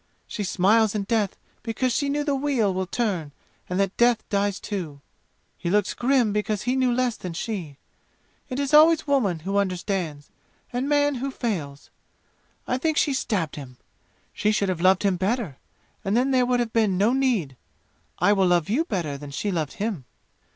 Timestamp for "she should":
14.33-14.69